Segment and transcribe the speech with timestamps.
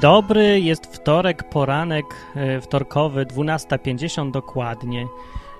[0.00, 2.04] Dobry, jest wtorek, poranek
[2.36, 5.06] e, wtorkowy, 12.50 dokładnie.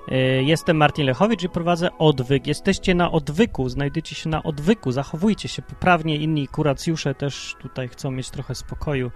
[0.07, 2.47] E, Jestem Martin Lechowicz i prowadzę odwyk.
[2.47, 6.15] Jesteście na odwyku, znajdujecie się na odwyku, zachowujcie się poprawnie.
[6.15, 9.11] Inni kuracjusze też tutaj chcą mieć trochę spokoju.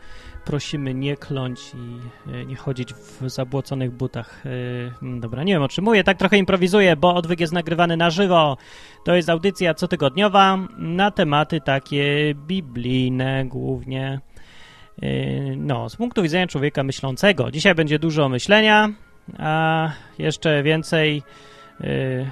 [0.46, 2.00] Prosimy nie kląć i
[2.32, 4.44] e, nie chodzić w zabłoconych butach.
[5.02, 8.10] Mm, Dobra, nie wiem o czym mówię, tak trochę improwizuję, bo odwyk jest nagrywany na
[8.10, 8.58] żywo.
[9.06, 14.22] To jest audycja cotygodniowa na tematy takie biblijne głównie.
[15.02, 17.52] Yy, No, z punktu widzenia człowieka myślącego.
[17.52, 18.90] Dzisiaj będzie dużo myślenia,
[19.38, 21.24] a jeszcze więcej,
[21.80, 22.32] yy,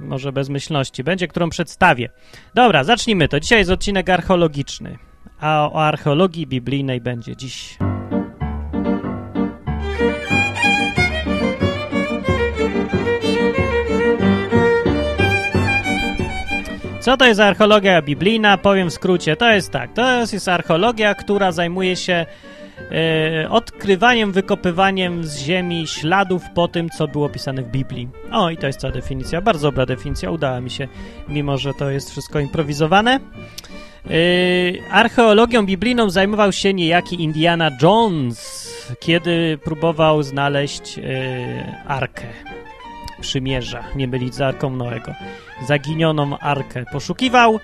[0.00, 2.08] może bezmyślności, będzie, którą przedstawię.
[2.54, 3.40] Dobra, zacznijmy to.
[3.40, 4.98] Dzisiaj jest odcinek archeologiczny,
[5.40, 7.78] a o archeologii biblijnej będzie dziś.
[17.02, 18.58] Co to jest archeologia biblijna?
[18.58, 19.36] Powiem w skrócie.
[19.36, 19.92] To jest tak.
[19.92, 22.26] To jest, archeologia, która zajmuje się
[23.42, 28.08] e, odkrywaniem, wykopywaniem z ziemi śladów po tym, co było pisane w Biblii.
[28.32, 29.40] O, i to jest cała definicja.
[29.40, 30.30] Bardzo dobra definicja.
[30.30, 30.88] Udała mi się,
[31.28, 33.20] mimo że to jest wszystko improwizowane.
[33.20, 33.20] E,
[34.90, 38.68] archeologią biblijną zajmował się niejaki Indiana Jones,
[39.00, 42.26] kiedy próbował znaleźć e, arkę
[43.22, 45.14] przymierza, nie mylić z Arką Noego.
[45.66, 47.60] Zaginioną Arkę poszukiwał.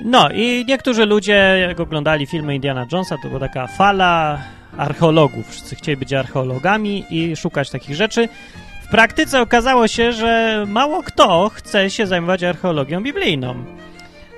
[0.00, 4.38] No i niektórzy ludzie, jak oglądali filmy Indiana Jonesa, to była taka fala
[4.76, 5.50] archeologów.
[5.50, 8.28] Wszyscy chcieli być archeologami i szukać takich rzeczy.
[8.82, 13.54] W praktyce okazało się, że mało kto chce się zajmować archeologią biblijną.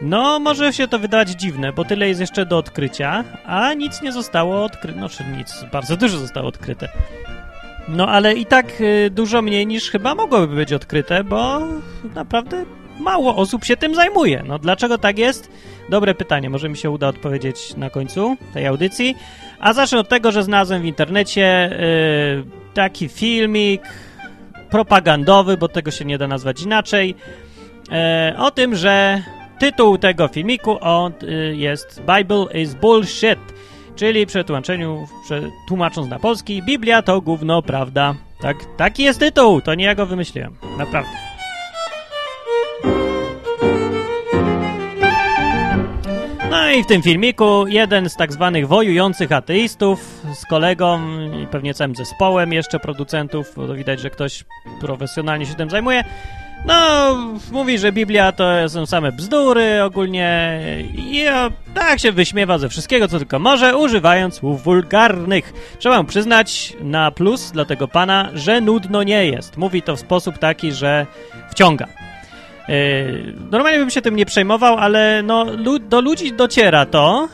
[0.03, 4.13] No, może się to wydawać dziwne, bo tyle jest jeszcze do odkrycia, a nic nie
[4.13, 5.01] zostało odkryte.
[5.01, 6.89] No, czy nic, bardzo dużo zostało odkryte.
[7.89, 11.61] No ale i tak y, dużo mniej niż chyba mogłoby być odkryte, bo
[12.15, 12.65] naprawdę
[13.01, 14.43] mało osób się tym zajmuje.
[14.47, 15.51] No dlaczego tak jest?
[15.89, 19.15] Dobre pytanie, może mi się uda odpowiedzieć na końcu tej audycji.
[19.61, 23.83] A zacznę od tego, że znalazłem w internecie y, taki filmik
[24.71, 27.15] propagandowy, bo tego się nie da nazwać inaczej,
[28.33, 29.23] y, o tym, że
[29.59, 33.39] tytuł tego filmiku on, y, jest Bible is bullshit.
[33.97, 35.09] Czyli przetłumaczeniu,
[35.69, 38.15] tłumacząc na polski, Biblia to gówno, prawda?
[38.41, 41.11] Tak, taki jest tytuł, to nie ja go wymyśliłem, naprawdę.
[46.51, 51.01] No i w tym filmiku jeden z tak zwanych wojujących ateistów z kolegą
[51.43, 54.45] i pewnie całym zespołem jeszcze producentów, bo to widać, że ktoś
[54.81, 56.05] profesjonalnie się tym zajmuje,
[56.65, 57.17] no,
[57.53, 60.61] mówi, że Biblia to są same bzdury ogólnie
[60.95, 61.25] i
[61.75, 65.53] tak się wyśmiewa ze wszystkiego, co tylko może, używając słów wulgarnych.
[65.79, 69.57] Trzeba przyznać na plus dla tego pana, że nudno nie jest.
[69.57, 71.07] Mówi to w sposób taki, że
[71.51, 71.87] wciąga.
[72.69, 77.29] Yy, normalnie bym się tym nie przejmował, ale no, lu do ludzi dociera to,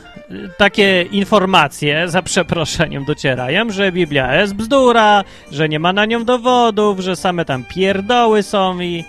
[0.57, 6.99] takie informacje, za przeproszeniem, docierają, że Biblia jest bzdura, że nie ma na nią dowodów,
[6.99, 9.03] że same tam pierdoły są i...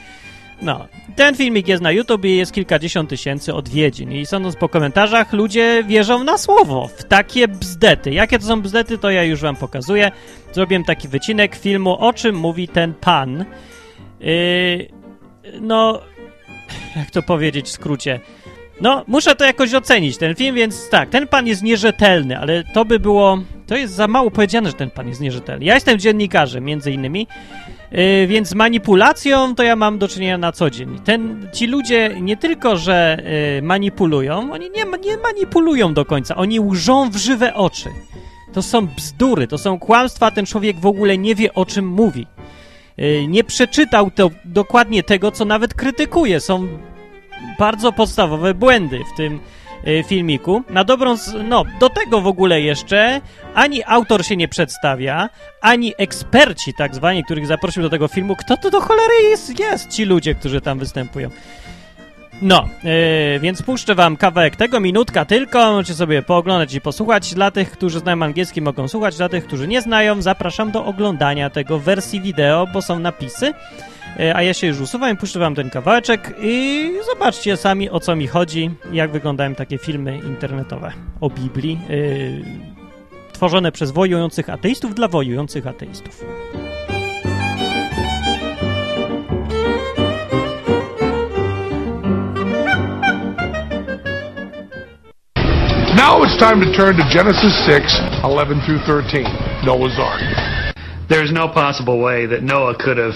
[0.62, 0.86] No,
[1.16, 5.84] ten filmik jest na YouTube i jest kilkadziesiąt tysięcy odwiedzin i sądząc po komentarzach, ludzie
[5.86, 8.10] wierzą na słowo w takie bzdety.
[8.10, 10.10] Jakie to są bzdety, to ja już wam pokazuję.
[10.52, 13.44] Zrobiłem taki wycinek filmu, o czym mówi ten pan.
[14.20, 14.88] Yy,
[15.60, 16.00] no,
[16.96, 18.20] jak to powiedzieć w skrócie...
[18.84, 22.84] No, muszę to jakoś ocenić, ten film, więc tak, ten pan jest nierzetelny, ale to
[22.84, 23.38] by było...
[23.66, 25.64] To jest za mało powiedziane, że ten pan jest nierzetelny.
[25.64, 27.26] Ja jestem dziennikarzem, między innymi,
[27.92, 30.98] yy, więc z manipulacją to ja mam do czynienia na co dzień.
[31.04, 33.22] Ten, ci ludzie nie tylko, że
[33.56, 37.88] yy, manipulują, oni nie, nie manipulują do końca, oni łżą w żywe oczy.
[38.52, 42.26] To są bzdury, to są kłamstwa, ten człowiek w ogóle nie wie, o czym mówi.
[42.96, 46.40] Yy, nie przeczytał to, dokładnie tego, co nawet krytykuje.
[46.40, 46.68] Są
[47.58, 49.40] bardzo podstawowe błędy w tym
[49.86, 50.62] y, filmiku.
[50.70, 53.20] Na dobrą, no, do tego w ogóle jeszcze
[53.54, 55.28] ani autor się nie przedstawia,
[55.60, 59.88] ani eksperci tak zwani, których zaprosił do tego filmu, kto to do cholery jest, jest
[59.88, 61.30] ci ludzie, którzy tam występują.
[62.42, 67.34] No, yy, więc puszczę wam kawałek tego, minutka tylko, możecie sobie pooglądać i posłuchać.
[67.34, 71.50] Dla tych, którzy znają angielski mogą słuchać, dla tych, którzy nie znają, zapraszam do oglądania
[71.50, 73.52] tego w wersji wideo, bo są napisy.
[74.34, 78.26] A ja się już usuwam, puszczę wam ten kawałeczek i zobaczcie sami o co mi
[78.26, 82.44] chodzi, jak wyglądają takie filmy internetowe o Biblii, yy,
[83.32, 86.24] tworzone przez wojujących ateistów dla wojujących ateistów.
[96.04, 99.24] Now it's time to turn to Genesis 6, 11 through 13,
[99.64, 100.20] Noah's Ark.
[101.08, 103.14] There's no possible way that Noah could have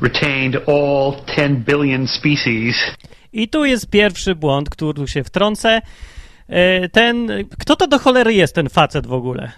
[0.00, 2.76] retained all 10 billion species.
[3.32, 5.82] I tu jest pierwszy błąd, który tu się wtrącę.
[6.92, 7.28] Ten,
[7.58, 9.52] kto to do cholery jest ten facet w ogóle?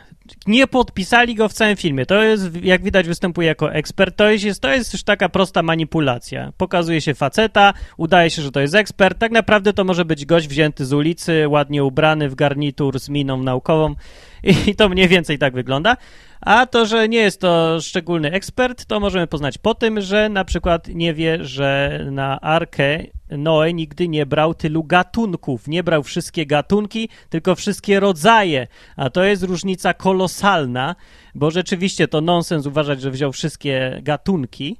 [0.46, 2.06] Nie podpisali go w całym filmie.
[2.06, 4.16] To jest, jak widać, występuje jako ekspert.
[4.16, 6.52] To jest, to jest już taka prosta manipulacja.
[6.56, 9.18] Pokazuje się faceta, udaje się, że to jest ekspert.
[9.18, 13.42] Tak naprawdę to może być gość wzięty z ulicy, ładnie ubrany w garnitur z miną
[13.42, 13.94] naukową.
[14.66, 15.96] I to mniej więcej tak wygląda.
[16.40, 20.44] A to, że nie jest to szczególny ekspert, to możemy poznać po tym, że na
[20.44, 23.04] przykład nie wie, że na Arkę
[23.38, 25.68] Noe nigdy nie brał tylu gatunków.
[25.68, 28.66] Nie brał wszystkie gatunki, tylko wszystkie rodzaje.
[28.96, 30.96] A to jest różnica kolosalna,
[31.34, 34.76] bo rzeczywiście to nonsens uważać, że wziął wszystkie gatunki,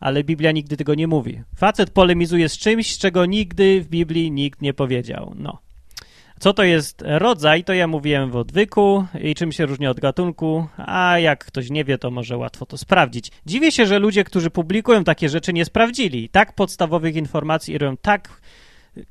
[0.00, 1.42] ale Biblia nigdy tego nie mówi.
[1.56, 5.34] Facet polemizuje z czymś, czego nigdy w Biblii nikt nie powiedział.
[5.36, 5.69] No.
[6.40, 10.66] Co to jest rodzaj, to ja mówiłem w odwyku i czym się różni od gatunku,
[10.76, 13.30] a jak ktoś nie wie, to może łatwo to sprawdzić.
[13.46, 17.96] Dziwię się, że ludzie, którzy publikują takie rzeczy, nie sprawdzili tak podstawowych informacji i robią
[17.96, 18.28] tak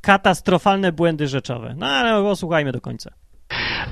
[0.02, 1.76] katastrofalne błędy rzeczowe.
[1.78, 3.12] No ale posłuchajmy do końca.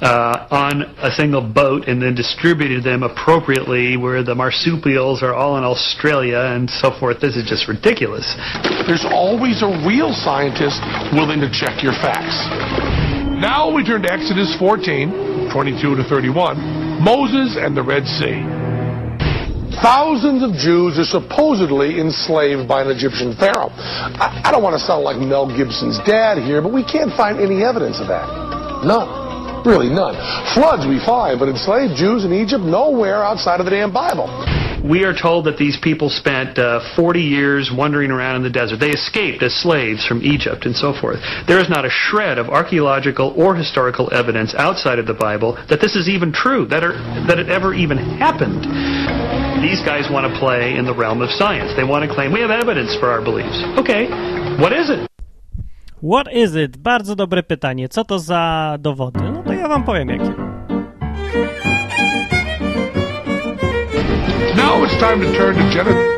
[0.01, 5.57] Uh, on a single boat and then distributed them appropriately where the marsupials are all
[5.57, 7.19] in Australia and so forth.
[7.19, 8.37] This is just ridiculous.
[8.87, 10.81] There's always a real scientist
[11.13, 12.86] willing to check your facts.
[13.37, 16.57] Now we turn to Exodus 14, 22 to 31,
[17.05, 18.41] Moses and the Red Sea.
[19.77, 23.69] Thousands of Jews are supposedly enslaved by an Egyptian pharaoh.
[23.69, 27.37] I, I don't want to sound like Mel Gibson's dad here, but we can't find
[27.37, 28.25] any evidence of that.
[28.81, 29.05] None.
[29.69, 30.17] Really, none.
[30.57, 34.25] Floods we find, but enslaved Jews in Egypt nowhere outside of the damn Bible.
[34.87, 38.79] We are told that these people spent uh, 40 years wandering around in the desert.
[38.79, 41.19] They escaped as slaves from Egypt and so forth.
[41.45, 45.81] There is not a shred of archaeological or historical evidence outside of the Bible that
[45.81, 46.93] this is even true, that, are,
[47.27, 48.63] that it ever even happened.
[49.61, 51.75] These guys want to play in the realm of science.
[51.75, 53.59] They want to claim we have evidence for our beliefs.
[53.77, 54.07] Okay,
[54.61, 55.09] what is it?
[55.99, 56.77] What is it?
[56.77, 57.89] Bardzo dobre pytanie.
[57.89, 59.19] Co to za dowody?
[59.19, 61.76] No to ja wam powiem jakie.
[64.57, 66.17] Now it's time to turn to.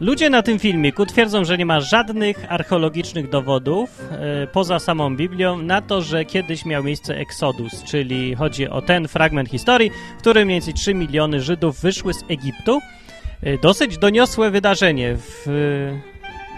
[0.00, 5.58] Ludzie na tym filmiku twierdzą, że nie ma żadnych archeologicznych dowodów e, poza samą Biblią
[5.58, 10.44] na to, że kiedyś miał miejsce Exodus, czyli chodzi o ten fragment historii, w którym
[10.44, 12.80] mniej więcej 3 miliony Żydów wyszły z Egiptu.
[13.42, 15.46] E, dosyć doniosłe wydarzenie w,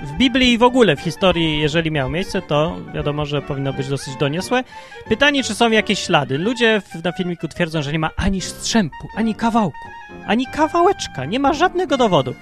[0.03, 3.89] w Biblii i w ogóle w historii, jeżeli miało miejsce, to wiadomo, że powinno być
[3.89, 4.65] dosyć doniosłe.
[5.09, 6.39] Pytanie, czy są jakieś ślady.
[6.39, 9.89] Ludzie w, na filmiku twierdzą, że nie ma ani strzępu, ani kawałku,
[10.27, 12.35] ani kawałeczka, nie ma żadnego dowodu.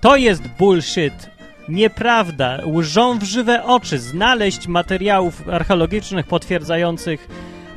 [0.00, 1.30] To jest bullshit.
[1.68, 2.58] Nieprawda.
[2.66, 3.98] Łżą w żywe oczy.
[3.98, 7.28] Znaleźć materiałów archeologicznych potwierdzających,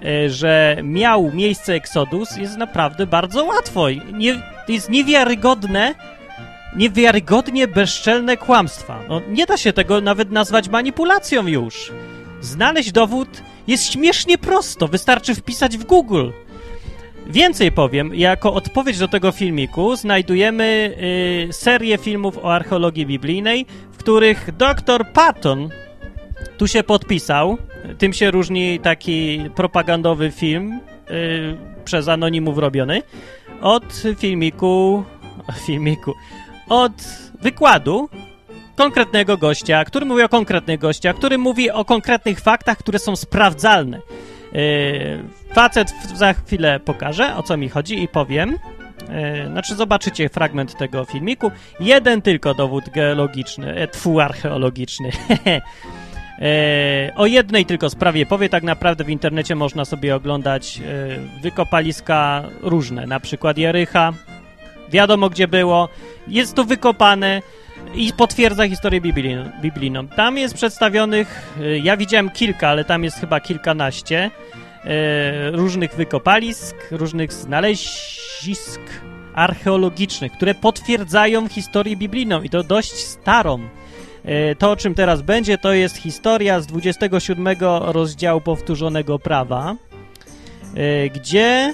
[0.05, 3.89] e, że miał miejsce Exodus jest naprawdę bardzo łatwo.
[4.13, 5.95] Nie, jest niewiarygodne,
[6.75, 8.99] niewiarygodnie bezczelne kłamstwa.
[9.09, 11.91] No, nie da się tego nawet nazwać manipulacją już.
[12.41, 13.27] Znaleźć dowód
[13.67, 14.87] jest śmiesznie prosto.
[14.87, 16.29] Wystarczy wpisać w Google.
[17.27, 20.95] Więcej powiem, jako odpowiedź do tego filmiku znajdujemy
[21.49, 25.69] y, serię filmów o archeologii biblijnej, w których dr Patton
[26.57, 27.57] tu się podpisał.
[27.97, 33.01] Tym się różni taki propagandowy film y, przez anonimów robiony
[33.61, 35.03] od filmiku,
[35.65, 36.13] filmiku,
[36.69, 36.91] od
[37.41, 38.09] wykładu
[38.75, 43.99] konkretnego gościa, który mówi o konkretnych gościach, który mówi o konkretnych faktach, które są sprawdzalne.
[44.53, 48.49] Yy, facet za chwilę pokaże, o co mi chodzi i powiem.
[48.51, 51.51] Yy, znaczy, zobaczycie fragment tego filmiku.
[51.79, 55.09] Jeden tylko dowód geologiczny, e, tfu, archeologiczny.
[56.41, 62.43] E, o jednej tylko sprawie powie, tak naprawdę w internecie można sobie oglądać e, wykopaliska
[62.61, 64.13] różne, na przykład Jerycha,
[64.89, 65.89] wiadomo gdzie było,
[66.27, 67.41] jest to wykopane,
[67.95, 70.07] i potwierdza historię biblijną, biblijną.
[70.07, 74.31] Tam jest przedstawionych, y, ja widziałem kilka, ale tam jest chyba kilkanaście
[74.85, 78.81] e, różnych wykopalisk, różnych znalezisk
[79.33, 83.59] archeologicznych, które potwierdzają historię biblijną i to dość starą.
[84.25, 87.47] E, to, o czym teraz będzie, to jest historia z 27
[87.81, 89.75] rozdziału powtórzonego prawa,
[91.13, 91.73] gdzie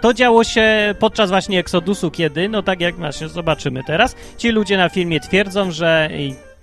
[0.00, 4.76] to działo się podczas właśnie Eksodusu, kiedy, no tak jak właśnie zobaczymy teraz, ci ludzie
[4.76, 6.10] na filmie twierdzą, że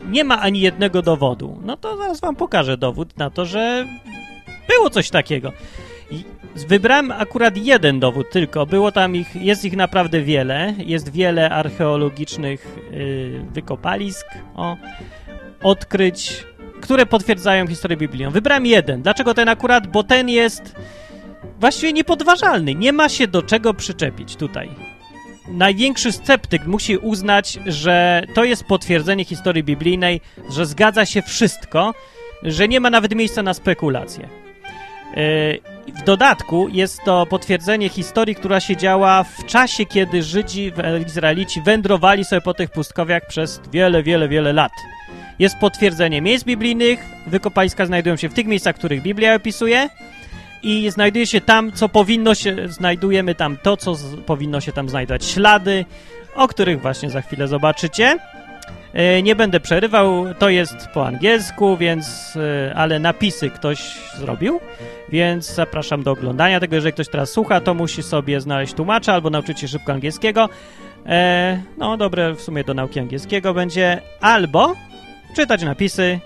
[0.06, 1.60] nie ma ani jednego dowodu.
[1.66, 3.86] No to zaraz wam pokażę dowód na to, że
[4.68, 5.52] było coś takiego.
[6.12, 6.24] I
[6.68, 8.66] wybrałem akurat jeden dowód tylko.
[8.66, 10.74] Było tam ich, jest ich naprawdę wiele.
[10.78, 14.78] Jest wiele archeologicznych yy, wykopalisk, o,
[15.64, 16.44] odkryć,
[16.82, 18.32] które potwierdzają historię biblijną.
[18.32, 19.02] Wybrałem jeden.
[19.02, 19.88] Dlaczego ten akurat?
[19.88, 20.76] Bo ten jest
[21.60, 22.76] właściwie niepodważalny.
[22.76, 24.70] Nie ma się do czego przyczepić tutaj.
[25.48, 31.94] największy sceptyk musi uznać, że to jest potwierdzenie historii biblijnej, że zgadza się wszystko,
[32.44, 34.30] że nie ma nawet miejsca na spekulacje.
[35.16, 40.72] Yy, w dodatku jest to potwierdzenie historii, która się działa w czasie, kiedy Żydzi,
[41.08, 44.72] Izraelici wędrowali sobie po tych pustkowiach przez wiele, wiele, wiele lat.
[45.40, 49.90] Jest potwierdzenie miejsc biblijnych, wykopaliska znajdują się w tych miejscach, których Biblia opisuje
[50.68, 54.90] i znajduje się tam, co powinno się, znajdujemy tam to, co z, powinno się tam
[54.90, 55.26] znajdować.
[55.26, 55.86] Ślady,
[56.36, 58.18] o których właśnie za chwilę zobaczycie.
[58.94, 64.60] E, nie będę przerywał, to jest po angielsku, więc, e, ale napisy ktoś zrobił,
[65.10, 66.76] więc zapraszam do oglądania tego.
[66.76, 70.50] Jeżeli ktoś teraz słucha, to musi sobie znaleźć tłumacza albo nauczyć się szybko angielskiego.
[71.06, 74.76] E, no, dobre w sumie do nauki angielskiego będzie, albo
[75.36, 76.20] czytać napisy.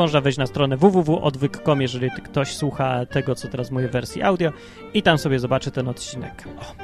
[0.00, 4.52] Można wejść na stronę www.odwyk.com, jeżeli ktoś słucha tego, co teraz w wersji audio
[4.94, 6.44] i tam sobie zobaczy ten odcinek.
[6.60, 6.74] O.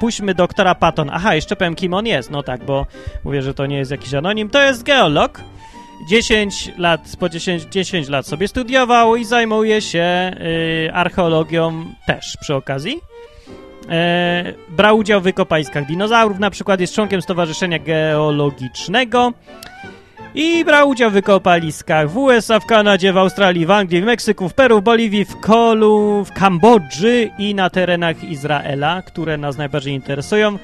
[0.00, 1.10] Puśćmy doktora Patton.
[1.12, 2.30] Aha, jeszcze powiem, kim on jest.
[2.30, 2.86] No tak, bo
[3.24, 4.50] mówię, że to nie jest jakiś anonim.
[4.50, 5.40] To jest geolog.
[6.08, 10.32] 10 lat, po 10, 10 lat sobie studiował i zajmuje się
[10.84, 13.00] yy, archeologią też przy okazji.
[13.88, 19.32] E, brał udział w wykopaliskach dinozaurów, na przykład jest członkiem Stowarzyszenia Geologicznego
[20.34, 24.48] i brał udział w wykopaliskach w USA, w Kanadzie, w Australii, w Anglii, w Meksyku,
[24.48, 29.94] w Peru, w Boliwii, w Kolu, w Kambodży i na terenach Izraela, które nas najbardziej
[29.94, 30.58] interesują.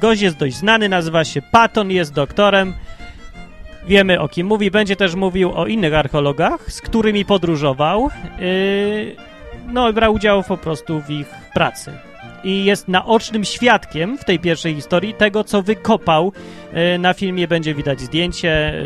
[0.00, 2.74] Gość jest dość znany, nazywa się Patton, jest doktorem.
[3.86, 4.70] Wiemy o kim mówi.
[4.70, 8.10] Będzie też mówił o innych archeologach, z którymi podróżował.
[8.38, 9.16] Yy,
[9.66, 11.92] no, brał udział po prostu w ich pracy
[12.46, 16.32] i jest naocznym świadkiem w tej pierwszej historii tego, co wykopał.
[16.72, 18.82] E, na filmie będzie widać zdjęcie e,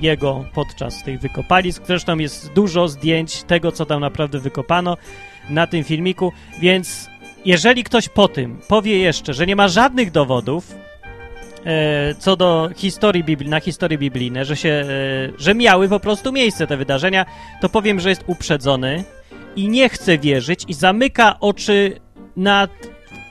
[0.00, 1.82] jego podczas tych wykopalisk.
[1.86, 4.96] Zresztą jest dużo zdjęć tego, co tam naprawdę wykopano
[5.50, 7.10] na tym filmiku, więc
[7.44, 10.74] jeżeli ktoś po tym powie jeszcze, że nie ma żadnych dowodów,
[11.64, 14.84] e, co do historii Bibli, na historii biblijne, że, się,
[15.38, 17.26] że miały po prostu miejsce te wydarzenia,
[17.60, 19.04] to powiem, że jest uprzedzony
[19.56, 22.00] i nie chce wierzyć i zamyka oczy
[22.36, 22.68] na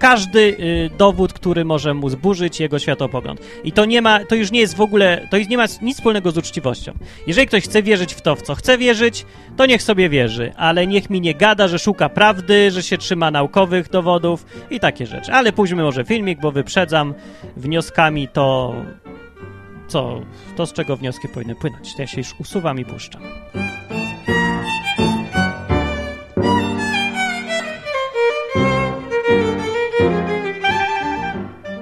[0.02, 3.42] każdy y, dowód, który może mu zburzyć jego światopogląd.
[3.64, 6.32] I to nie ma, to już nie jest w ogóle, to nie ma nic wspólnego
[6.32, 6.94] z uczciwością.
[7.28, 9.26] Jeżeli ktoś chce wierzyć w to, w co chce wierzyć,
[9.58, 13.32] to niech sobie wierzy, ale niech mi nie gada, że szuka prawdy, że się trzyma
[13.32, 15.32] naukowych dowodów i takie rzeczy.
[15.32, 17.14] Ale pójdźmy może filmik, bo wyprzedzam
[17.58, 18.76] wnioskami to,
[19.88, 20.22] co,
[20.56, 22.00] to z czego wnioski powinny płynąć.
[22.00, 23.22] Ja się już usuwam i puszczam.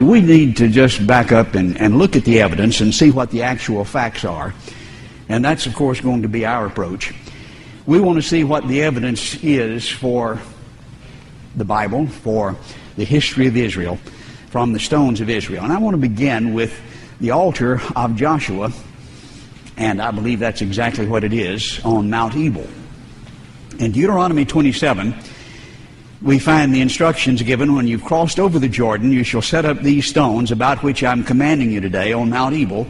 [0.09, 3.29] We need to just back up and, and look at the evidence and see what
[3.29, 4.55] the actual facts are.
[5.29, 7.13] And that's, of course, going to be our approach.
[7.85, 10.39] We want to see what the evidence is for
[11.55, 12.55] the Bible, for
[12.95, 13.99] the history of Israel,
[14.49, 15.63] from the stones of Israel.
[15.63, 16.75] And I want to begin with
[17.21, 18.71] the altar of Joshua,
[19.77, 22.67] and I believe that's exactly what it is on Mount Ebal.
[23.77, 25.13] In Deuteronomy 27,
[26.21, 29.79] we find the instructions given when you've crossed over the Jordan, you shall set up
[29.79, 32.88] these stones about which I'm commanding you today on Mount Ebal,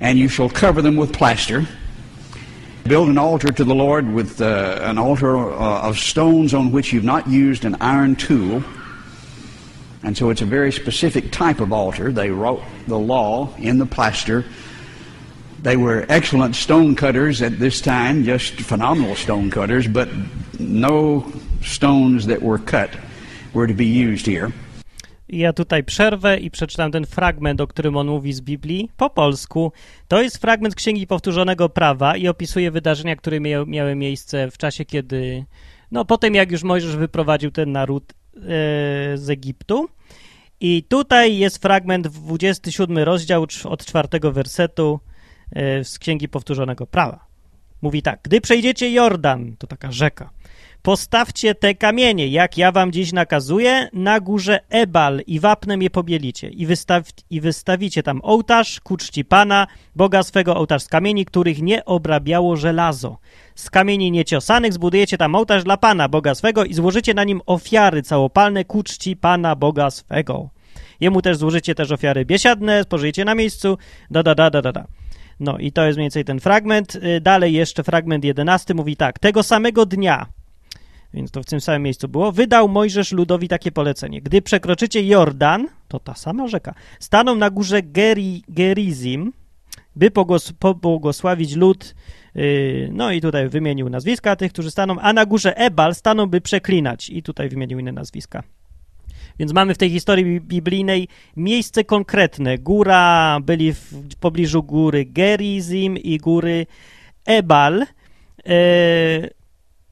[0.00, 1.66] and you shall cover them with plaster.
[2.84, 6.92] Build an altar to the Lord with uh, an altar uh, of stones on which
[6.92, 8.64] you've not used an iron tool.
[10.02, 12.10] And so it's a very specific type of altar.
[12.10, 14.44] They wrote the law in the plaster.
[15.60, 20.08] They were excellent stone cutters at this time, just phenomenal stone cutters, but
[20.58, 21.32] no
[21.64, 22.90] stones that were cut
[23.54, 24.52] were to be used here.
[25.28, 29.72] Ja tutaj przerwę i przeczytam ten fragment, o którym on mówi z Biblii po polsku.
[30.08, 34.84] To jest fragment Księgi Powtórzonego Prawa i opisuje wydarzenia, które mia miały miejsce w czasie,
[34.84, 35.44] kiedy,
[35.90, 38.38] no potem jak już Mojżesz wyprowadził ten naród e,
[39.14, 39.88] z Egiptu.
[40.60, 45.00] I tutaj jest fragment 27 rozdział od czwartego wersetu
[45.52, 47.26] e, z Księgi Powtórzonego Prawa.
[47.82, 50.30] Mówi tak, gdy przejdziecie Jordan, to taka rzeka,
[50.82, 56.48] Postawcie te kamienie, jak ja wam dziś nakazuję, na górze Ebal i wapnem je pobielicie
[56.48, 61.62] i, wystaw, i wystawicie tam ołtarz ku czci Pana, Boga swego ołtarz z kamieni, których
[61.62, 63.18] nie obrabiało żelazo.
[63.54, 68.02] Z kamieni nieciosanych zbudujecie tam ołtarz dla Pana, Boga swego i złożycie na nim ofiary
[68.02, 70.50] całopalne ku czci Pana, Boga swego.
[71.00, 73.78] Jemu też złożycie też ofiary biesiadne, spożyjecie na miejscu,
[74.10, 74.72] da, da, da, da, da.
[74.72, 74.86] da.
[75.40, 76.94] No i to jest mniej więcej ten fragment.
[76.94, 79.18] Y, dalej jeszcze fragment jedenasty mówi tak.
[79.18, 80.26] Tego samego dnia
[81.14, 84.20] więc to w tym samym miejscu było, wydał Mojżesz ludowi takie polecenie.
[84.20, 89.32] Gdy przekroczycie Jordan, to ta sama rzeka, staną na górze Geri, Gerizim,
[89.96, 91.94] by pogłos, pobłogosławić lud,
[92.34, 96.40] yy, no i tutaj wymienił nazwiska tych, którzy staną, a na górze Ebal staną, by
[96.40, 98.42] przeklinać i tutaj wymienił inne nazwiska.
[99.38, 102.58] Więc mamy w tej historii biblijnej miejsce konkretne.
[102.58, 106.66] Góra, byli w pobliżu góry Gerizim i góry
[107.24, 107.86] Ebal.
[108.46, 109.30] Yy,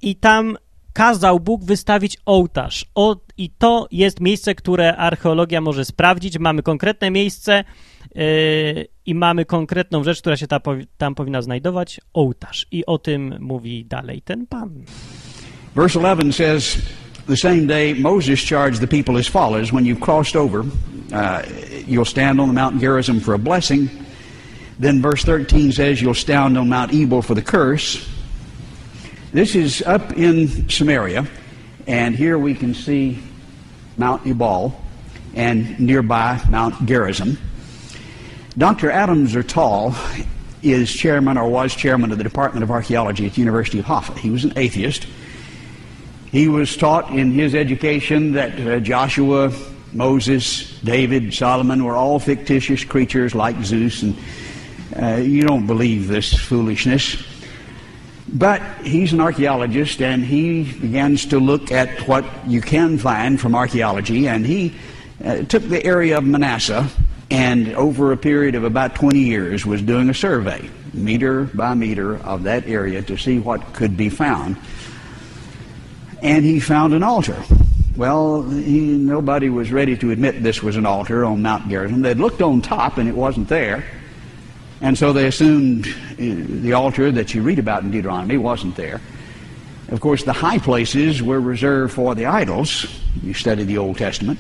[0.03, 0.57] I tam
[0.93, 2.87] kazał Bóg wystawić ołtarz.
[2.95, 6.39] O, I to jest miejsce, które archeologia może sprawdzić.
[6.39, 7.65] Mamy konkretne miejsce
[8.15, 8.25] yy,
[9.07, 10.61] i mamy konkretną rzecz, która się ta,
[10.99, 12.67] tam powinna znajdować ołtarz.
[12.71, 14.71] I o tym mówi dalej ten pan.
[15.77, 16.79] Verse 11 says,
[17.27, 20.65] The same day Moses charged the people as follows When you've crossed over,
[21.13, 21.43] uh,
[21.87, 23.89] you'll stand on the Mount Gerizim for a blessing.
[24.81, 27.99] Then verse 13 says, You'll stand on Mount Ebal for the curse.
[29.33, 31.25] This is up in Samaria,
[31.87, 33.23] and here we can see
[33.97, 34.75] Mount Ebal
[35.37, 37.39] and nearby Mount Gerizim.
[38.59, 38.91] Dr.
[38.91, 39.95] Adam Zertal
[40.65, 44.19] is chairman or was chairman of the Department of Archaeology at the University of Hoffa.
[44.19, 45.07] He was an atheist.
[46.33, 49.53] He was taught in his education that uh, Joshua,
[49.93, 54.19] Moses, David, Solomon were all fictitious creatures like Zeus, and
[55.01, 57.30] uh, you don't believe this foolishness.
[58.33, 63.55] But he's an archaeologist, and he begins to look at what you can find from
[63.55, 64.75] archaeology, and he
[65.25, 66.89] uh, took the area of Manasseh
[67.31, 72.17] and over a period of about 20 years was doing a survey, meter by meter,
[72.19, 74.57] of that area to see what could be found.
[76.23, 77.41] And he found an altar.
[77.97, 82.03] Well, he, nobody was ready to admit this was an altar on Mount Gerizim.
[82.03, 83.85] They'd looked on top and it wasn't there.
[84.81, 89.01] And so they assumed uh, the altar that you read about in Deuteronomy wasn't there.
[89.89, 92.87] Of course, the high places were reserved for the idols.
[93.23, 94.39] You study the Old Testament.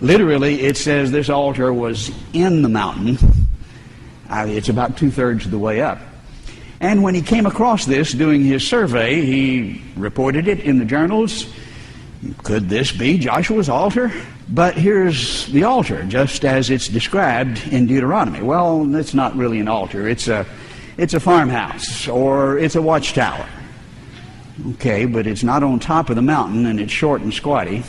[0.00, 3.18] Literally, it says this altar was in the mountain.
[4.28, 5.98] Uh, it's about two thirds of the way up.
[6.80, 11.46] And when he came across this doing his survey, he reported it in the journals.
[12.42, 14.12] Could this be Joshua's altar?
[14.48, 18.42] But here's the altar, just as it's described in Deuteronomy.
[18.42, 20.06] Well, it's not really an altar.
[20.06, 20.46] It's a,
[20.98, 23.48] it's a farmhouse or it's a watchtower.
[24.72, 27.82] Okay, but it's not on top of the mountain and it's short and squatty.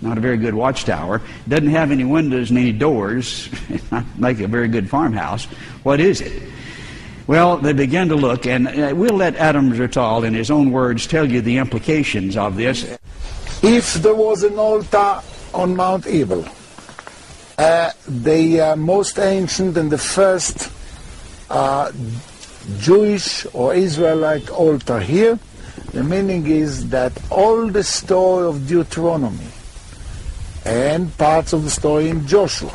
[0.00, 1.20] Not a very good watchtower.
[1.48, 3.48] Doesn't have any windows and any doors.
[3.90, 5.44] not make a very good farmhouse.
[5.82, 6.42] What is it?
[7.26, 11.06] Well, they began to look, and uh, we'll let Adam Zertal, in his own words,
[11.06, 12.98] tell you the implications of this.
[13.62, 15.22] If there was an altar
[15.54, 16.44] on Mount Ebal,
[17.58, 20.70] uh, the uh, most ancient and the first
[21.50, 21.92] uh,
[22.78, 25.38] Jewish or Israelite altar here,
[25.92, 29.46] the meaning is that all the story of Deuteronomy
[30.64, 32.72] and parts of the story in Joshua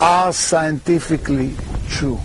[0.00, 1.54] are scientifically
[1.88, 2.20] true.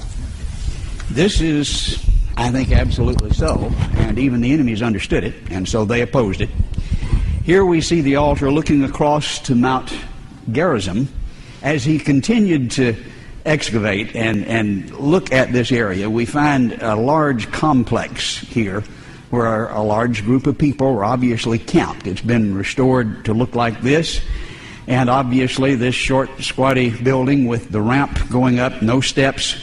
[1.10, 2.04] This is,
[2.38, 6.50] I think, absolutely so, and even the enemies understood it, and so they opposed it.
[7.44, 9.94] Here we see the altar looking across to Mount
[10.50, 11.10] Gerizim
[11.62, 12.96] as he continued to
[13.46, 16.10] excavate and, and look at this area.
[16.10, 18.80] We find a large complex here
[19.30, 22.08] where a large group of people were obviously camped.
[22.08, 24.22] It's been restored to look like this.
[24.88, 29.58] And obviously, this short, squatty building with the ramp going up, no steps,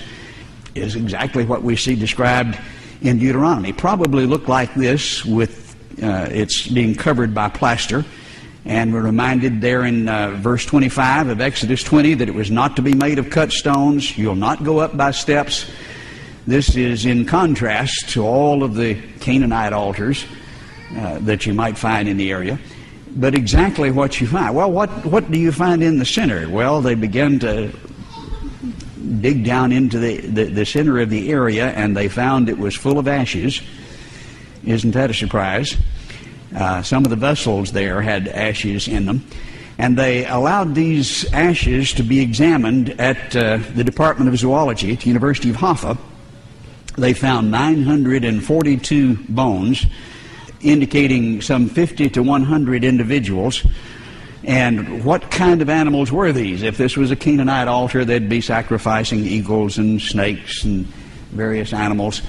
[0.75, 2.59] is exactly what we see described
[3.01, 3.73] in Deuteronomy.
[3.73, 5.70] Probably looked like this with
[6.03, 8.05] uh, it's being covered by plaster.
[8.65, 12.77] And we're reminded there in uh, verse 25 of Exodus 20 that it was not
[12.77, 14.17] to be made of cut stones.
[14.19, 15.71] You'll not go up by steps.
[16.47, 20.25] This is in contrast to all of the Canaanite altars
[20.97, 22.59] uh, that you might find in the area.
[23.17, 24.55] But exactly what you find.
[24.55, 26.49] Well, what, what do you find in the center?
[26.49, 27.73] Well, they begin to
[29.21, 32.75] dig down into the, the, the center of the area and they found it was
[32.75, 33.63] full of ashes.
[34.65, 35.77] Isn't that a surprise?
[36.55, 39.25] Uh, some of the vessels there had ashes in them.
[39.79, 45.01] And they allowed these ashes to be examined at uh, the Department of Zoology at
[45.01, 45.97] the University of Hoffa.
[46.99, 49.87] They found 942 bones,
[50.61, 53.65] indicating some 50 to 100 individuals.
[54.45, 56.63] And what kind of animals were these?
[56.63, 60.87] If this was a Canaanite altar, they'd be sacrificing eagles and snakes and
[61.33, 62.21] various animals.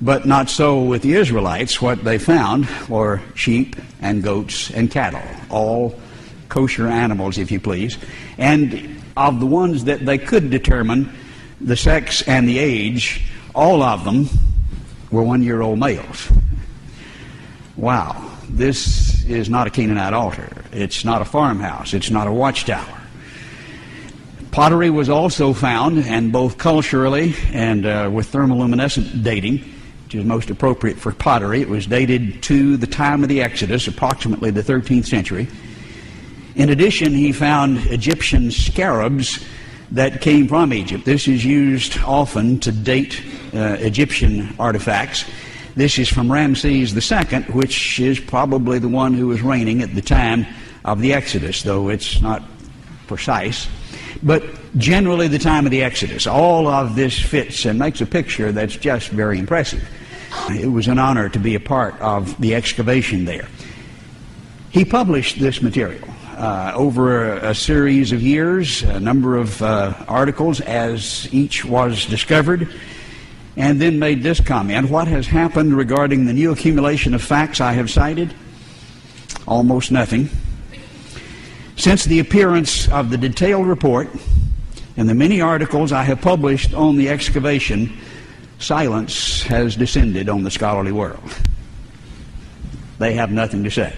[0.00, 1.80] But not so with the Israelites.
[1.80, 5.98] What they found were sheep and goats and cattle, all
[6.48, 7.96] kosher animals, if you please.
[8.36, 11.12] And of the ones that they could determine
[11.60, 14.28] the sex and the age, all of them
[15.10, 16.30] were one year old males.
[17.76, 18.30] Wow.
[18.48, 20.64] This is not a Canaanite altar.
[20.72, 21.94] It's not a farmhouse.
[21.94, 23.00] It's not a watchtower.
[24.50, 29.64] Pottery was also found, and both culturally and uh, with thermoluminescent dating,
[30.04, 33.88] which is most appropriate for pottery, it was dated to the time of the Exodus,
[33.88, 35.48] approximately the 13th century.
[36.54, 39.44] In addition, he found Egyptian scarabs
[39.90, 41.04] that came from Egypt.
[41.04, 43.22] This is used often to date
[43.54, 45.24] uh, Egyptian artifacts.
[45.74, 50.02] This is from Ramses II, which is probably the one who was reigning at the
[50.02, 50.46] time
[50.84, 52.42] of the Exodus, though it's not
[53.06, 53.68] precise.
[54.22, 54.44] But
[54.76, 56.26] generally, the time of the Exodus.
[56.26, 59.86] All of this fits and makes a picture that's just very impressive.
[60.50, 63.48] It was an honor to be a part of the excavation there.
[64.70, 69.94] He published this material uh, over a, a, series of years, a number of uh,
[70.08, 72.68] articles as each was discovered,
[73.56, 77.72] and then made this comment What has happened regarding the new accumulation of facts I
[77.72, 78.34] have cited?
[79.46, 80.28] Almost nothing.
[81.76, 84.08] Since the appearance of the detailed report
[84.96, 87.96] and the many articles I have published on the excavation,
[88.58, 91.22] silence has descended on the scholarly world.
[92.98, 93.92] They have nothing to say.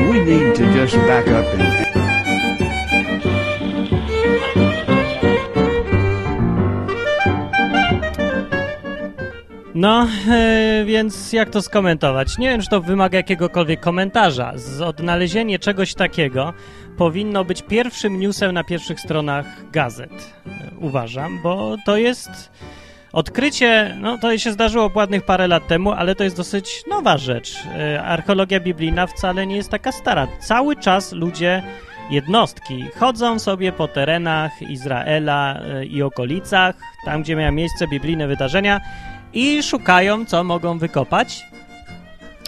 [0.00, 1.83] We need to just back up and
[9.74, 12.38] No, e, więc jak to skomentować?
[12.38, 14.52] Nie wiem, czy to wymaga jakiegokolwiek komentarza.
[14.56, 16.52] Z odnalezienie czegoś takiego
[16.96, 22.30] powinno być pierwszym newsem na pierwszych stronach gazet, e, uważam, bo to jest
[23.12, 27.56] odkrycie, no to się zdarzyło ładnych parę lat temu, ale to jest dosyć nowa rzecz.
[27.66, 30.28] E, archeologia biblijna wcale nie jest taka stara.
[30.40, 31.62] Cały czas ludzie
[32.10, 35.60] jednostki chodzą sobie po terenach Izraela
[35.90, 38.80] i okolicach, tam gdzie miały miejsce biblijne wydarzenia
[39.34, 41.46] i szukają, co mogą wykopać.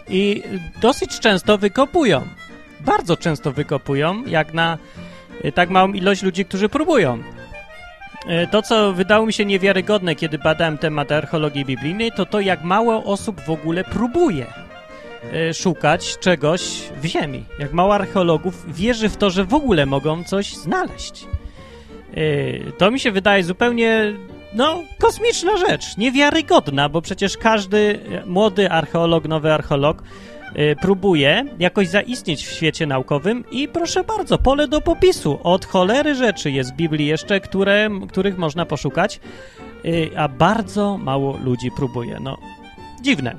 [0.09, 0.43] I
[0.81, 2.23] dosyć często wykopują.
[2.81, 4.79] Bardzo często wykopują, jak na
[5.45, 7.23] e, tak małą ilość ludzi, którzy próbują.
[8.27, 12.65] E, to, co wydało mi się niewiarygodne, kiedy badałem temat archeologii biblijnej, to to, jak
[12.65, 14.47] mało osób w ogóle próbuje
[15.33, 16.63] e, szukać czegoś
[17.03, 17.45] w ziemi.
[17.59, 21.27] Jak mało archeologów wierzy w to, że w ogóle mogą coś znaleźć.
[22.79, 24.15] To mi się wydaje zupełnie
[24.57, 30.03] no, kosmiczna rzecz, niewiarygodna, bo przecież każdy młody archeolog, nowy archeolog
[30.55, 35.39] yy, próbuje jakoś zaistnieć w świecie naukowym i proszę bardzo, pole do popisu.
[35.43, 39.21] Od cholery rzeczy jest w Biblii jeszcze, które, których można poszukać,
[39.85, 42.19] yy, a bardzo mało ludzi próbuje.
[42.21, 42.39] No,
[43.03, 43.37] dziwne.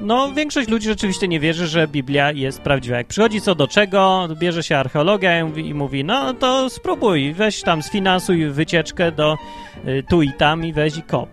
[0.00, 2.96] No, większość ludzi rzeczywiście nie wierzy, że Biblia jest prawdziwa.
[2.96, 7.82] Jak przychodzi co do czego, bierze się archeologia i mówi, no to spróbuj, weź tam
[7.82, 9.38] sfinansuj wycieczkę do
[9.86, 11.28] y, tu i tam i weź i kop.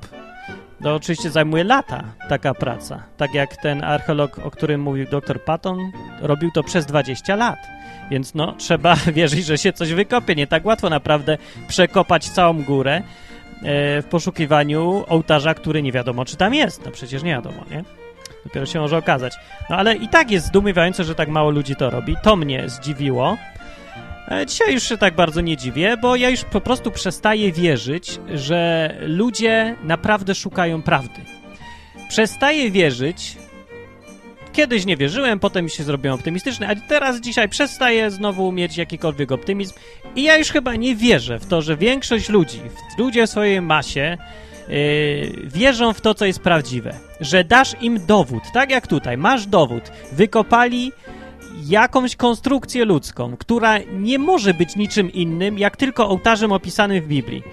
[0.84, 3.04] To oczywiście zajmuje lata taka praca.
[3.17, 7.60] Tak jak ten archeolog, o którym mówił dr Patton, robił to przez 20 lat.
[8.12, 10.36] Więc no, trzeba wierzyć, że się coś wykopie.
[10.36, 13.01] Nie tak łatwo naprawdę przekopać całą górę e,
[14.01, 16.86] w poszukiwaniu ołtarza, który nie wiadomo, czy tam jest.
[16.86, 18.05] No przecież nie wiadomo, nie?
[18.45, 19.34] Dopiero się może okazać.
[19.69, 22.15] No ale i tak jest zdumiewające, że tak mało ludzi to robi.
[22.23, 23.38] To mnie zdziwiło.
[24.31, 28.19] E, dzisiaj już się tak bardzo nie dziwię, bo ja już po prostu przestaję wierzyć,
[28.34, 31.21] że ludzie naprawdę szukają prawdy.
[32.10, 33.38] Przestaję wierzyć.
[34.53, 39.73] Kiedyś nie wierzyłem, potem się zrobiłem optymistyczny, a teraz dzisiaj przestaję znowu mieć jakikolwiek optymizm
[40.15, 42.60] i ja już chyba nie wierzę w to, że większość ludzi,
[42.97, 44.17] ludzie w swojej masie
[44.67, 44.75] yy,
[45.43, 46.93] wierzą w to, co jest prawdziwe.
[47.21, 49.84] Że dasz im dowód, tak jak tutaj, masz dowód.
[50.12, 50.91] Wykopali
[51.65, 57.43] jakąś konstrukcję ludzką, która nie może być niczym innym, jak tylko ołtarzem opisanym w Biblii.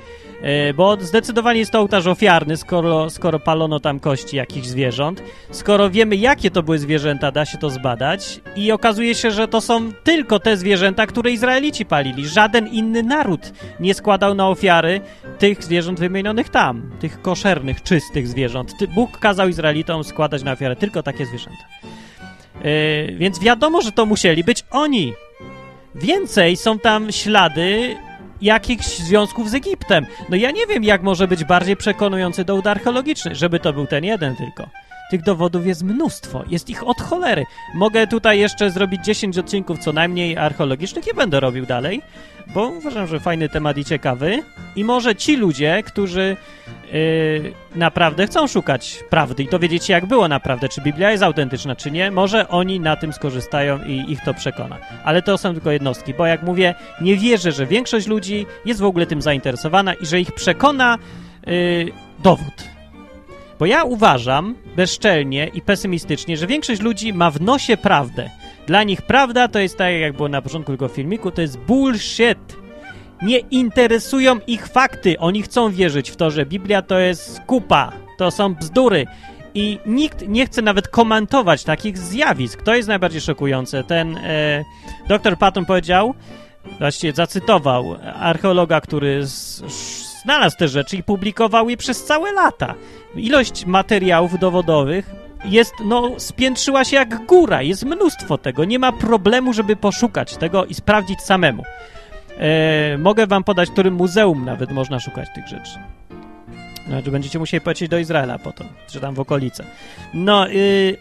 [0.42, 5.22] E, bo zdecydowanie jest to ołtarz ofiarny, skoro, skoro palono tam kości jakichś zwierząt.
[5.50, 8.40] Skoro wiemy, jakie to były zwierzęta, da się to zbadać.
[8.56, 12.28] I okazuje się, że to są tylko te zwierzęta, które Izraelici palili.
[12.28, 15.00] Żaden inny naród nie składał na ofiary
[15.38, 16.90] tych zwierząt wymienionych tam.
[17.00, 18.72] Tych koszernych, czystych zwierząt.
[18.94, 21.64] Bóg kazał Izraelitom składać na ofiarę tylko takie zwierzęta.
[22.64, 25.12] Yy, więc wiadomo, że to musieli być oni.
[25.94, 27.96] Więcej są tam ślady
[28.42, 30.06] jakichś związków z Egiptem.
[30.28, 34.04] No ja nie wiem, jak może być bardziej przekonujący dowód archeologiczny, żeby to był ten
[34.04, 34.68] jeden tylko.
[35.12, 37.44] Tych dowodów jest mnóstwo, jest ich od cholery.
[37.74, 42.02] Mogę tutaj jeszcze zrobić 10 odcinków co najmniej archeologicznych i będę robił dalej,
[42.54, 44.42] bo uważam, że fajny temat i ciekawy.
[44.76, 46.36] I może ci ludzie, którzy
[46.92, 51.76] yy, naprawdę chcą szukać prawdy i dowiedzieć się, jak było naprawdę, czy Biblia jest autentyczna,
[51.76, 54.78] czy nie, może oni na tym skorzystają i ich to przekona.
[55.04, 58.84] Ale to są tylko jednostki, bo jak mówię, nie wierzę, że większość ludzi jest w
[58.84, 60.98] ogóle tym zainteresowana i że ich przekona
[61.46, 62.71] yy, dowód.
[63.62, 68.30] Bo ja uważam bezczelnie i pesymistycznie, że większość ludzi ma w nosie prawdę.
[68.66, 72.56] Dla nich prawda to jest tak, jak było na początku tego filmiku, to jest bullshit.
[73.22, 75.18] Nie interesują ich fakty.
[75.18, 77.92] Oni chcą wierzyć w to, że Biblia to jest kupa.
[78.18, 79.06] to są bzdury.
[79.54, 82.62] I nikt nie chce nawet komentować takich zjawisk.
[82.62, 83.84] To jest najbardziej szokujące.
[83.84, 84.64] Ten e,
[85.08, 86.14] dr Patton powiedział,
[86.78, 89.62] właściwie zacytował archeologa, który z,
[90.22, 92.74] znalazł te rzeczy i publikował je przez całe lata.
[93.16, 95.10] Ilość materiałów dowodowych
[95.44, 97.62] jest, no, spiętrzyła się jak góra.
[97.62, 98.64] Jest mnóstwo tego.
[98.64, 101.64] Nie ma problemu, żeby poszukać tego i sprawdzić samemu.
[102.38, 105.78] E, mogę wam podać, w którym muzeum nawet można szukać tych rzeczy.
[106.88, 109.64] Znaczy, będziecie musieli polecieć do Izraela potem, czy tam w okolice.
[110.14, 110.96] No, yy,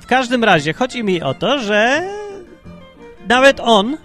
[0.00, 2.02] w każdym razie chodzi mi o to, że
[3.28, 3.96] nawet on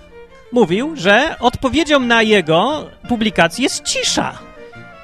[0.52, 4.40] mówił, że odpowiedzią na jego publikację jest cisza.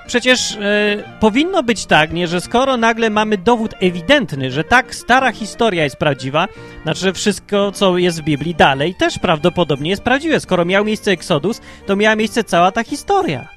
[0.09, 5.31] Przecież yy, powinno być tak, nie, że skoro nagle mamy dowód ewidentny, że tak stara
[5.31, 6.47] historia jest prawdziwa,
[6.83, 10.39] znaczy, że wszystko, co jest w Biblii dalej, też prawdopodobnie jest prawdziwe.
[10.39, 13.47] Skoro miał miejsce Eksodus, to miała miejsce cała ta historia.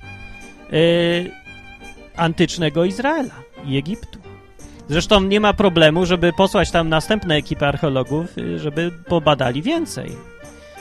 [0.72, 1.30] Yy,
[2.16, 3.34] antycznego Izraela
[3.66, 4.18] i Egiptu.
[4.88, 10.10] Zresztą nie ma problemu, żeby posłać tam następne ekipy archeologów, y, żeby pobadali więcej.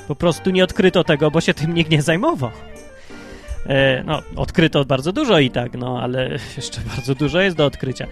[0.08, 2.52] Po prostu nie odkryto tego, bo się tym nikt nie zajmował.
[3.66, 8.08] E, no, odkryto bardzo dużo i tak, no, ale jeszcze bardzo dużo jest do odkrycia.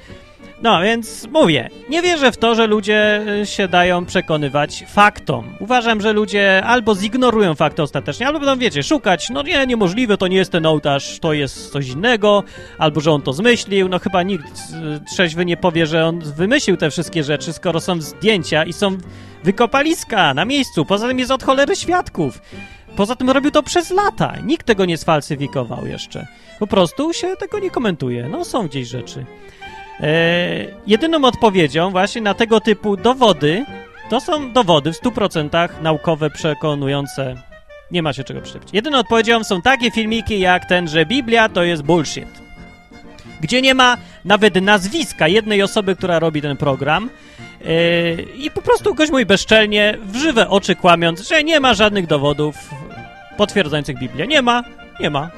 [0.61, 5.55] No, więc mówię, nie wierzę w to, że ludzie y, się dają przekonywać faktom.
[5.59, 10.27] Uważam, że ludzie albo zignorują fakty ostatecznie, albo będą, wiecie, szukać, no nie, niemożliwe, to
[10.27, 12.43] nie jest ten ołtarz, to jest coś innego,
[12.77, 13.89] albo że on to zmyślił.
[13.89, 18.01] No chyba nikt y, trzeźwy nie powie, że on wymyślił te wszystkie rzeczy, skoro są
[18.01, 18.97] zdjęcia i są
[19.43, 20.85] wykopaliska na miejscu.
[20.85, 22.41] Poza tym jest od cholery świadków.
[22.95, 24.33] Poza tym robił to przez lata.
[24.43, 26.27] Nikt tego nie sfalsyfikował jeszcze.
[26.59, 28.29] Po prostu się tego nie komentuje.
[28.29, 29.25] No są gdzieś rzeczy.
[29.99, 30.07] E,
[30.87, 33.65] jedyną odpowiedzią właśnie na tego typu dowody
[34.09, 37.35] to są dowody w 100% naukowe, przekonujące.
[37.91, 38.69] Nie ma się czego przyczepić.
[38.73, 42.27] Jedyną odpowiedzią są takie filmiki jak ten, że Biblia to jest bullshit.
[43.41, 47.09] Gdzie nie ma nawet nazwiska jednej osoby, która robi ten program.
[47.61, 52.07] Yy, I po prostu gość mój bezczelnie, w żywe oczy kłamiąc, że nie ma żadnych
[52.07, 52.55] dowodów
[53.37, 54.27] potwierdzających Biblię.
[54.27, 54.63] Nie ma,
[54.99, 55.29] nie ma.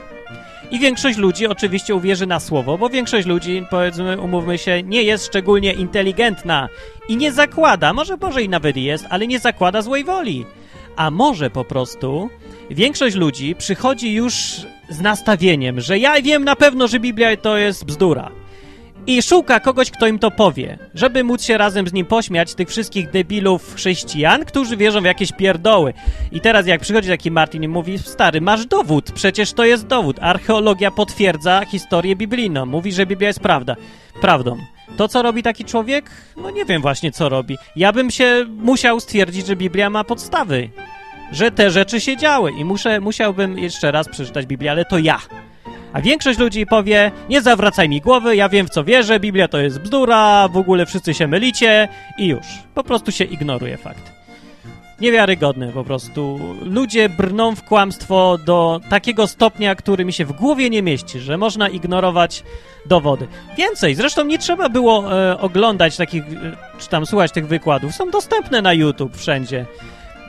[0.72, 5.26] I większość ludzi oczywiście uwierzy na słowo, bo większość ludzi, powiedzmy, umówmy się, nie jest
[5.26, 6.70] szczególnie inteligentna
[7.08, 10.46] i nie zakłada, może może i nawet jest, ale nie zakłada złej woli.
[10.96, 12.30] A może po prostu
[12.70, 14.34] większość ludzi przychodzi już
[14.90, 18.41] z nastawieniem, że ja wiem na pewno, że Biblia to jest bzdura
[19.08, 22.70] i szuka kogoś, kto im to powie, żeby móc się razem z nim pośmiać tych
[22.70, 25.94] wszystkich debilów chrześcijan, którzy wierzą w jakieś pierdoły.
[26.32, 30.18] I teraz jak przychodzi taki Martin i mówi, stary, masz dowód, przecież to jest dowód.
[30.22, 33.76] Archeologia potwierdza historię biblijną, mówi, że Biblia jest prawda.
[34.22, 34.58] Prawdą.
[34.98, 36.12] To, co robi taki człowiek?
[36.38, 37.58] No nie wiem właśnie, co robi.
[37.76, 40.70] Ja bym się musiał stwierdzić, że Biblia ma podstawy.
[41.32, 45.20] Że te rzeczy się działy i muszę, musiałbym jeszcze raz przeczytać Biblię, ale to ja.
[45.94, 49.58] A większość ludzi powie, nie zawracaj mi głowy, ja wiem w co wierzę, Biblia to
[49.58, 52.46] jest bzdura, w ogóle wszyscy się mylicie i już.
[52.74, 54.22] Po prostu się ignoruje fakt.
[55.02, 56.40] Niewiarygodne po prostu.
[56.62, 61.38] Ludzie brną w kłamstwo do takiego stopnia, który mi się w głowie nie mieści, że
[61.38, 62.44] można ignorować
[62.86, 63.28] dowody.
[63.58, 66.28] Więcej, zresztą nie trzeba było e, oglądać takich, e,
[66.80, 67.96] czy tam słuchać tych wykładów.
[67.96, 69.66] Są dostępne na YouTube wszędzie.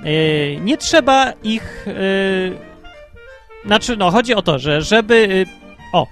[0.05, 2.72] E, nie trzeba ich e,
[3.66, 5.14] znaczy, no, chodzi o to, że żeby...
[5.14, 5.46] Y,
[5.92, 6.07] o!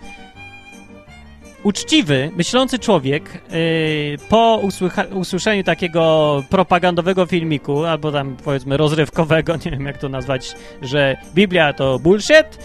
[1.62, 4.60] Uczciwy, myślący człowiek yy, po
[5.14, 11.72] usłyszeniu takiego propagandowego filmiku, albo tam powiedzmy rozrywkowego, nie wiem jak to nazwać, że Biblia
[11.72, 12.58] to bullshit,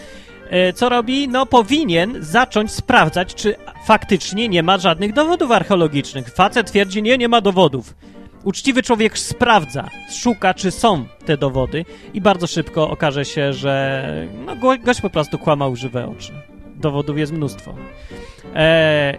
[0.52, 1.28] yy, co robi?
[1.28, 6.30] No powinien zacząć sprawdzać, czy faktycznie nie ma żadnych dowodów archeologicznych.
[6.30, 7.94] Facet twierdzi, nie, nie ma dowodów.
[8.46, 14.56] Uczciwy człowiek sprawdza, szuka, czy są te dowody i bardzo szybko okaże się, że no,
[14.84, 16.32] gość po prostu kłamał żywe oczy.
[16.76, 17.76] Dowodów jest mnóstwo.
[18.56, 19.18] E,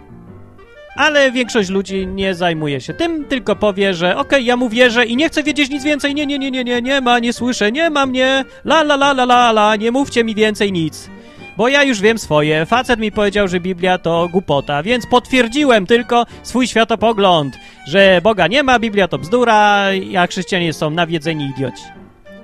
[0.95, 5.05] ale większość ludzi nie zajmuje się tym, tylko powie, że okej, okay, ja mu wierzę
[5.05, 7.71] i nie chcę wiedzieć nic więcej, nie, nie, nie, nie, nie, nie ma, nie słyszę,
[7.71, 11.09] nie ma mnie, la, la, la, la, la, la, nie mówcie mi więcej nic.
[11.57, 12.65] Bo ja już wiem swoje.
[12.65, 18.63] Facet mi powiedział, że Biblia to głupota, więc potwierdziłem tylko swój światopogląd, że Boga nie
[18.63, 19.85] ma, Biblia to bzdura,
[20.17, 21.83] a chrześcijanie są nawiedzeni idioci.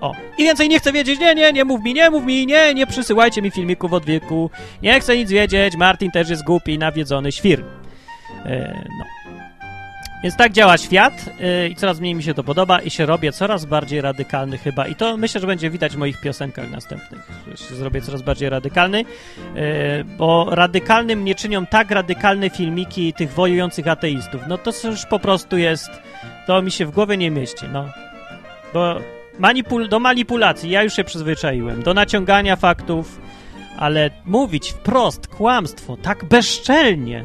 [0.02, 0.14] O.
[0.38, 2.88] I więcej nie chcę wiedzieć, nie, nie, nie mów mi, nie mów mi, nie, nie
[2.88, 4.50] przysyłajcie mi filmików od wieku.
[4.82, 7.64] Nie chcę nic wiedzieć, Martin też jest głupi, nawiedzony świr.
[8.46, 9.23] E, no.
[10.24, 13.32] Więc tak działa świat yy, i coraz mniej mi się to podoba i się robię
[13.32, 14.88] coraz bardziej radykalny chyba.
[14.88, 18.50] I to myślę, że będzie widać w moich piosenkach następnych, że się zrobię coraz bardziej
[18.50, 19.06] radykalny, yy,
[20.18, 24.42] bo radykalnym nie czynią tak radykalne filmiki tych wojujących ateistów.
[24.48, 25.90] No to już po prostu jest,
[26.48, 27.86] to mi się w głowie nie mieści, no.
[28.74, 28.96] Bo
[29.40, 33.22] manipul do manipulacji ja już się przyzwyczaiłem, do naciągania faktów,
[33.78, 37.24] ale mówić wprost kłamstwo tak bezczelnie,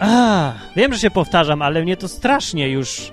[0.00, 3.12] A, wiem, że się powtarzam, ale mnie to strasznie już...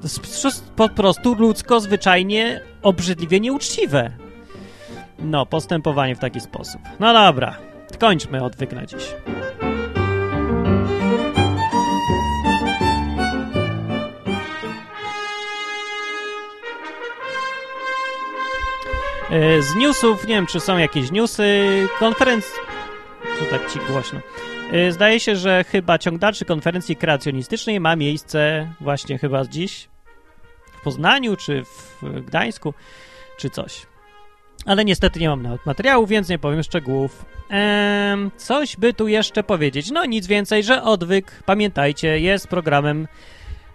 [0.00, 4.10] To jest po prostu ludzko, zwyczajnie, obrzydliwie nieuczciwe.
[5.18, 6.80] No, postępowanie w taki sposób.
[7.00, 7.56] No dobra,
[7.98, 9.14] kończmy odwyk na dziś.
[19.30, 22.52] E, z newsów, nie wiem, czy są jakieś newsy, konferencji...
[23.38, 24.20] Co tak ci głośno?
[24.72, 29.88] E, zdaje się, że chyba ciąg dalszy konferencji kreacjonistycznej ma miejsce właśnie chyba dziś
[30.72, 32.74] w Poznaniu, czy w Gdańsku,
[33.38, 33.86] czy coś.
[34.66, 37.24] Ale niestety nie mam nawet materiału, więc nie powiem szczegółów.
[38.36, 39.90] Coś by tu jeszcze powiedzieć.
[39.90, 43.08] No nic więcej, że odwyk, pamiętajcie, jest programem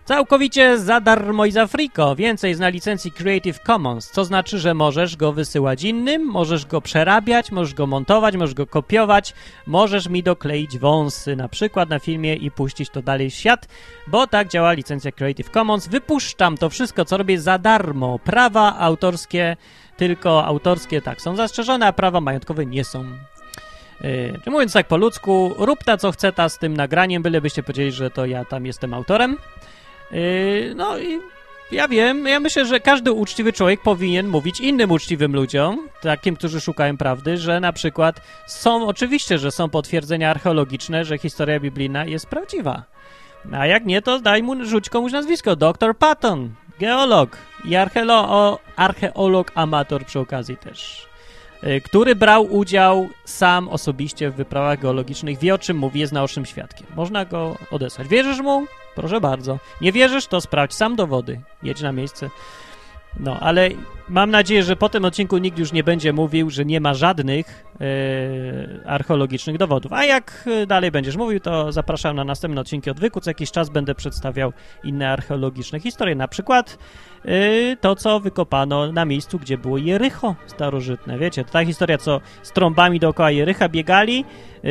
[0.07, 2.15] Całkowicie za darmo i za friko.
[2.15, 6.81] Więcej z na licencji Creative Commons, co znaczy, że możesz go wysyłać innym, możesz go
[6.81, 9.33] przerabiać, możesz go montować, możesz go kopiować,
[9.65, 13.67] możesz mi dokleić wąsy na przykład na filmie i puścić to dalej w świat,
[14.07, 15.87] bo tak działa licencja Creative Commons.
[15.87, 18.19] Wypuszczam to wszystko, co robię za darmo.
[18.19, 19.57] Prawa autorskie,
[19.97, 23.05] tylko autorskie tak są zastrzeżone, a prawa majątkowe nie są
[24.01, 27.91] Yy, mówiąc tak po ludzku, rób ta co chce ta z tym nagraniem, bylebyście powiedzieli,
[27.91, 29.37] że to ja tam jestem autorem.
[30.11, 31.19] Yy, no i
[31.71, 36.61] ja wiem, ja myślę, że każdy uczciwy człowiek powinien mówić innym uczciwym ludziom, takim, którzy
[36.61, 42.27] szukają prawdy, że na przykład są, oczywiście, że są potwierdzenia archeologiczne, że historia biblijna jest
[42.27, 42.83] prawdziwa.
[43.51, 45.55] A jak nie, to daj mu, rzuć komuś nazwisko.
[45.55, 45.97] Dr.
[45.97, 51.07] Patton, geolog i archeolo, archeolog amator przy okazji też,
[51.63, 56.45] yy, który brał udział sam osobiście w wyprawach geologicznych, wie o czym mówi, jest naocznym
[56.45, 56.87] świadkiem.
[56.95, 58.07] Można go odesłać.
[58.07, 58.65] Wierzysz mu?
[58.97, 59.59] Proszę bardzo.
[59.81, 61.41] Nie wierzysz, to sprawdź sam dowody.
[61.63, 62.29] Jedź na miejsce.
[63.19, 63.69] No, ale
[64.09, 67.65] mam nadzieję, że po tym odcinku nikt już nie będzie mówił, że nie ma żadnych
[67.81, 69.93] e, archeologicznych dowodów.
[69.93, 73.21] A jak e, dalej będziesz mówił, to zapraszam na następne odcinki odwyku.
[73.21, 76.15] Co jakiś czas będę przedstawiał inne archeologiczne historie.
[76.15, 76.77] Na przykład
[77.25, 81.17] e, to, co wykopano na miejscu, gdzie było Jericho starożytne.
[81.17, 84.25] Wiecie, to ta historia, co z trąbami dookoła Jericha biegali,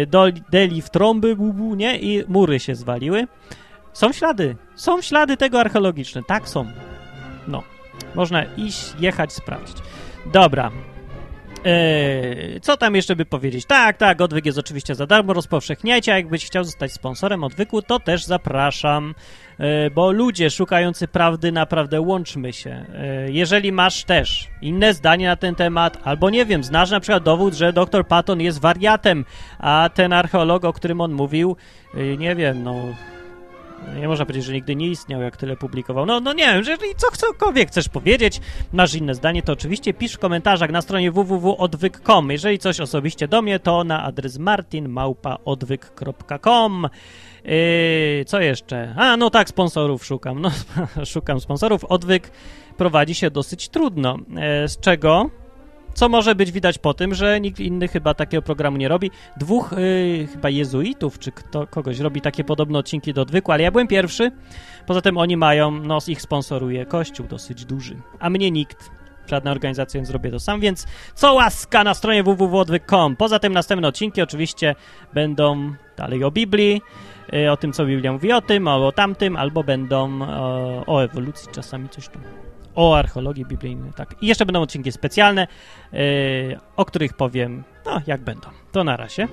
[0.07, 1.99] do, deli w trąby, bu, bu, nie?
[1.99, 3.27] I mury się zwaliły.
[3.97, 4.57] Są ślady.
[4.75, 6.23] Są ślady tego archeologiczne.
[6.23, 6.67] Tak są.
[7.49, 7.63] No.
[8.15, 9.77] Można iść, jechać, sprawdzić.
[10.33, 10.71] Dobra.
[11.65, 13.67] Eee, co tam jeszcze by powiedzieć?
[13.67, 18.01] Tak, tak, odwyk jest oczywiście za darmo, rozpowszechniajcie, a jakbyś chciał zostać sponsorem odwyku, to
[18.01, 19.15] też zapraszam,
[19.59, 22.71] eee, bo ludzie szukający prawdy, naprawdę łączmy się.
[22.95, 27.23] Eee, jeżeli masz też inne zdanie na ten temat, albo nie wiem, znasz na przykład
[27.23, 29.25] dowód, że dr Patton jest wariatem,
[29.59, 31.57] a ten archeolog, o którym on mówił,
[32.19, 32.75] nie wiem, no
[34.01, 36.07] nie można powiedzieć, że nigdy nie istniał, jak tyle publikował.
[36.07, 38.41] No, no nie wiem, jeżeli co, cokolwiek chcesz powiedzieć,
[38.73, 42.31] masz inne zdanie, to oczywiście pisz w komentarzach na stronie www.odwyk.com.
[42.31, 46.89] Jeżeli coś osobiście do mnie, to na adres martinmałpaodwyk.com.
[47.45, 48.95] Yy, co jeszcze?
[48.97, 50.41] A, no tak, sponsorów szukam.
[50.41, 50.51] No,
[51.15, 51.85] szukam sponsorów.
[51.85, 52.31] Odwyk
[52.77, 54.19] prowadzi się dosyć trudno.
[54.62, 55.31] Yy, z czego
[55.97, 59.11] co może być widać po tym, że nikt inny chyba takiego programu nie robi.
[59.37, 63.71] Dwóch yy, chyba jezuitów, czy kto, kogoś robi takie podobne odcinki do odwyku, ale ja
[63.71, 64.33] byłem pierwszy.
[64.87, 68.91] Poza tym oni mają, no ich sponsoruje kościół dosyć duży, a mnie nikt
[69.27, 73.17] żadna organizacja, więc zrobię to sam, więc co łaska na stronie www.odwyk.com.
[73.17, 74.75] Poza tym następne odcinki oczywiście
[75.15, 76.83] będą dalej o Biblii,
[77.35, 81.05] y, o tym, co Biblia mówi o tym, albo o tamtym, albo będą o, o
[81.05, 82.46] ewolucji czasami coś tam
[82.77, 84.15] o archeologii biblijnej, tak.
[84.23, 85.47] I jeszcze będą odcinki specjalne,
[85.93, 85.99] yy,
[86.77, 88.49] o których powiem, no, jak będą.
[88.73, 89.29] To na razie.